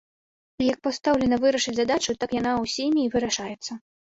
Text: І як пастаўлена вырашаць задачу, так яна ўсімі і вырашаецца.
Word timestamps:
І 0.61 0.69
як 0.73 0.79
пастаўлена 0.87 1.37
вырашаць 1.43 1.75
задачу, 1.81 2.17
так 2.25 2.35
яна 2.39 2.55
ўсімі 2.65 2.99
і 3.05 3.13
вырашаецца. 3.19 3.71